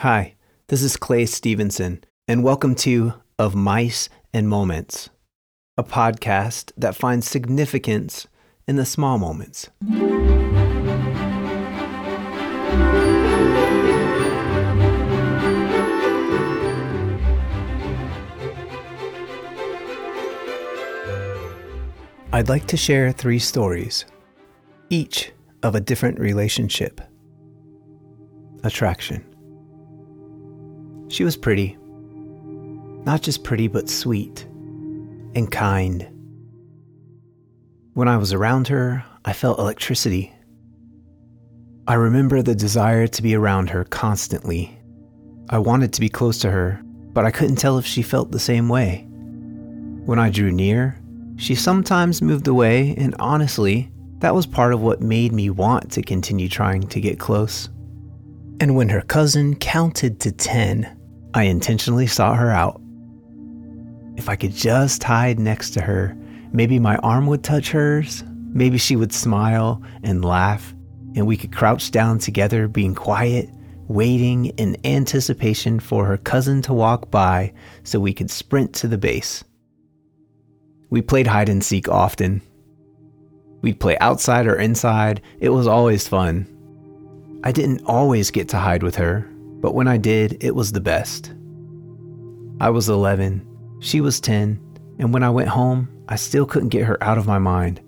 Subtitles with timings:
[0.00, 0.34] Hi,
[0.68, 5.10] this is Clay Stevenson, and welcome to Of Mice and Moments,
[5.76, 8.26] a podcast that finds significance
[8.66, 9.68] in the small moments.
[22.32, 24.06] I'd like to share three stories,
[24.88, 25.32] each
[25.62, 27.02] of a different relationship.
[28.64, 29.29] Attraction.
[31.10, 31.76] She was pretty.
[33.04, 34.46] Not just pretty, but sweet
[35.34, 36.06] and kind.
[37.94, 40.32] When I was around her, I felt electricity.
[41.88, 44.78] I remember the desire to be around her constantly.
[45.48, 46.80] I wanted to be close to her,
[47.12, 49.04] but I couldn't tell if she felt the same way.
[50.04, 51.00] When I drew near,
[51.36, 56.02] she sometimes moved away, and honestly, that was part of what made me want to
[56.02, 57.68] continue trying to get close.
[58.60, 60.99] And when her cousin counted to 10,
[61.32, 62.80] I intentionally sought her out.
[64.16, 66.16] If I could just hide next to her,
[66.52, 70.74] maybe my arm would touch hers, maybe she would smile and laugh,
[71.14, 73.48] and we could crouch down together, being quiet,
[73.86, 77.52] waiting in anticipation for her cousin to walk by
[77.84, 79.44] so we could sprint to the base.
[80.90, 82.42] We played hide and seek often.
[83.62, 86.46] We'd play outside or inside, it was always fun.
[87.44, 89.29] I didn't always get to hide with her,
[89.60, 91.32] but when I did, it was the best.
[92.60, 93.46] I was 11,
[93.80, 94.60] she was 10,
[94.98, 97.80] and when I went home, I still couldn't get her out of my mind.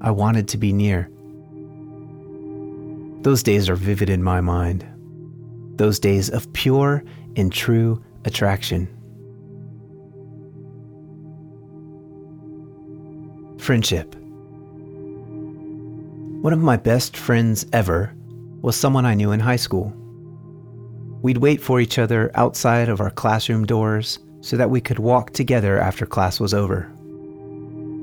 [0.00, 1.10] I wanted to be near.
[3.22, 4.86] Those days are vivid in my mind.
[5.76, 7.04] Those days of pure
[7.36, 8.88] and true attraction.
[13.58, 14.16] Friendship.
[16.40, 18.14] One of my best friends ever
[18.62, 19.92] was someone I knew in high school.
[21.22, 25.32] We'd wait for each other outside of our classroom doors so that we could walk
[25.32, 26.82] together after class was over.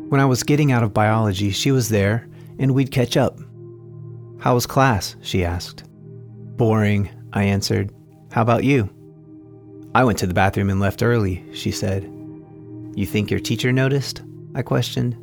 [0.10, 2.27] When I was getting out of biology, she was there
[2.60, 3.39] and we'd catch up.
[4.39, 5.16] How was class?
[5.22, 5.83] she asked.
[6.58, 7.92] Boring, I answered.
[8.32, 8.89] How about you?
[9.95, 12.04] I went to the bathroom and left early, she said.
[12.95, 14.22] You think your teacher noticed?
[14.54, 15.16] I questioned.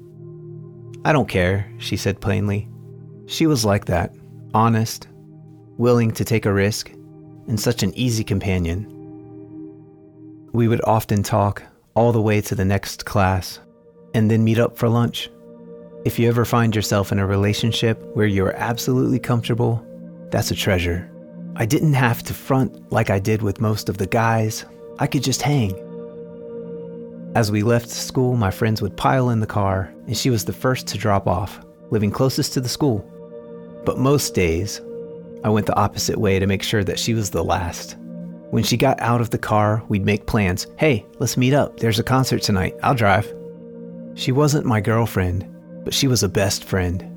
[1.05, 2.69] I don't care, she said plainly.
[3.27, 4.15] She was like that,
[4.53, 5.09] honest,
[5.77, 6.93] willing to take a risk,
[7.49, 8.87] and such an easy companion.
[10.53, 11.63] We would often talk
[11.95, 13.61] all the way to the next class
[14.15, 15.31] and then meet up for lunch.
[16.05, 19.85] If you ever find yourself in a relationship where you are absolutely comfortable,
[20.31, 21.11] that's a treasure.
[21.57, 24.65] I didn't have to front like I did with most of the guys,
[24.99, 25.73] I could just hang.
[27.35, 30.53] As we left school, my friends would pile in the car, and she was the
[30.53, 31.61] first to drop off,
[31.91, 33.05] living closest to the school.
[33.85, 34.81] But most days,
[35.45, 37.97] I went the opposite way to make sure that she was the last.
[38.51, 40.67] When she got out of the car, we'd make plans.
[40.79, 41.79] Hey, let's meet up.
[41.79, 42.75] There's a concert tonight.
[42.83, 43.31] I'll drive.
[44.15, 45.47] She wasn't my girlfriend,
[45.85, 47.11] but she was a best friend.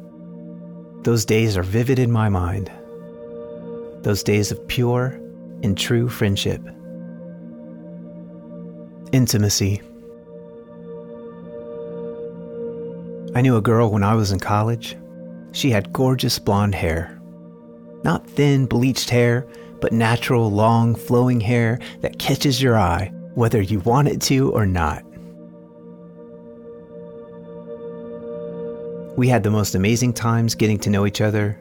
[1.03, 2.69] Those days are vivid in my mind.
[4.01, 5.19] Those days of pure
[5.63, 6.61] and true friendship.
[9.13, 9.81] Intimacy.
[13.35, 14.97] I knew a girl when I was in college.
[15.53, 17.16] She had gorgeous blonde hair.
[18.03, 19.47] Not thin, bleached hair,
[19.79, 24.65] but natural, long, flowing hair that catches your eye, whether you want it to or
[24.65, 25.03] not.
[29.17, 31.59] We had the most amazing times getting to know each other,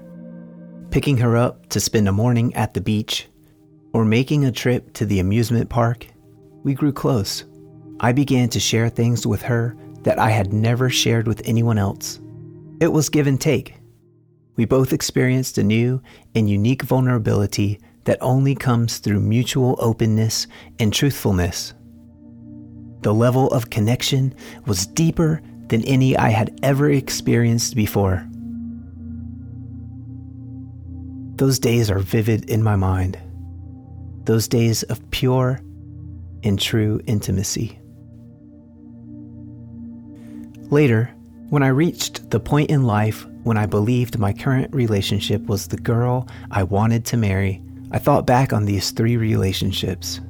[0.90, 3.28] picking her up to spend a morning at the beach,
[3.92, 6.06] or making a trip to the amusement park.
[6.64, 7.44] We grew close.
[8.00, 12.20] I began to share things with her that I had never shared with anyone else.
[12.78, 13.74] It was give and take
[14.56, 16.02] we both experienced a new
[16.34, 20.46] and unique vulnerability that only comes through mutual openness
[20.78, 21.74] and truthfulness.
[23.02, 24.34] The level of connection
[24.66, 28.26] was deeper than any I had ever experienced before.
[31.36, 33.18] Those days are vivid in my mind.
[34.24, 35.60] Those days of pure
[36.42, 37.78] and true intimacy.
[40.70, 41.14] Later,
[41.48, 45.76] when I reached the point in life when I believed my current relationship was the
[45.76, 47.62] girl I wanted to marry,
[47.92, 50.20] I thought back on these three relationships.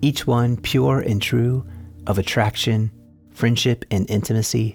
[0.00, 1.64] Each one pure and true,
[2.08, 2.90] of attraction,
[3.30, 4.74] friendship, and intimacy.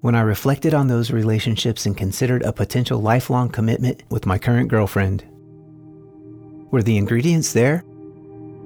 [0.00, 4.68] When I reflected on those relationships and considered a potential lifelong commitment with my current
[4.68, 5.24] girlfriend,
[6.72, 7.84] were the ingredients there?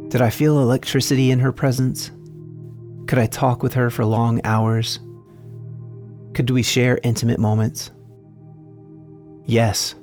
[0.09, 2.11] Did I feel electricity in her presence?
[3.07, 4.99] Could I talk with her for long hours?
[6.41, 7.91] Could we share intimate moments?
[9.45, 9.95] Yes.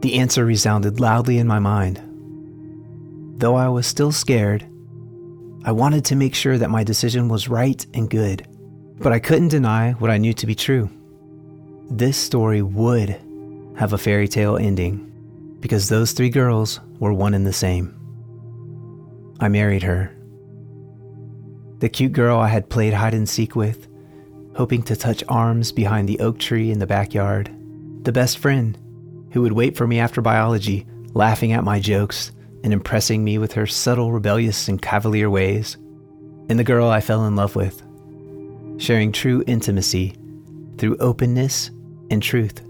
[0.00, 1.98] The answer resounded loudly in my mind.
[3.40, 4.64] Though I was still scared,
[5.64, 8.46] I wanted to make sure that my decision was right and good,
[8.98, 10.90] but I couldn't deny what I knew to be true.
[11.88, 13.18] This story would
[13.78, 17.98] have a fairy tale ending because those three girls were one and the same.
[19.40, 20.14] I married her.
[21.78, 23.88] The cute girl I had played hide and seek with,
[24.56, 27.50] hoping to touch arms behind the oak tree in the backyard.
[28.04, 28.78] The best friend
[29.32, 33.52] who would wait for me after biology, laughing at my jokes and impressing me with
[33.52, 35.76] her subtle, rebellious, and cavalier ways.
[36.48, 37.82] And the girl I fell in love with,
[38.78, 40.14] sharing true intimacy
[40.78, 41.70] through openness
[42.10, 42.62] and truth.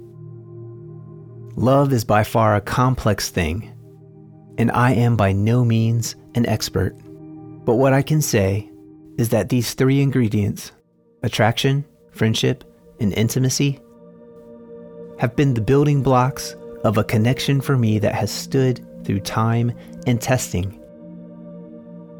[1.56, 3.72] Love is by far a complex thing,
[4.58, 6.96] and I am by no means an expert.
[7.64, 8.70] But what I can say
[9.16, 10.72] is that these three ingredients
[11.24, 12.62] attraction, friendship,
[13.00, 13.80] and intimacy
[15.18, 16.54] have been the building blocks
[16.84, 19.72] of a connection for me that has stood through time
[20.06, 20.78] and testing.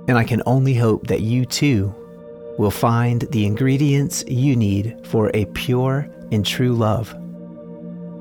[0.08, 1.94] And I can only hope that you too
[2.58, 7.12] will find the ingredients you need for a pure and true love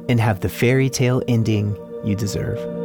[0.09, 2.82] and have the fairy tale ending you deserve.